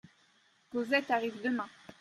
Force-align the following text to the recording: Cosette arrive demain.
Cosette 0.71 1.11
arrive 1.11 1.43
demain. 1.43 1.69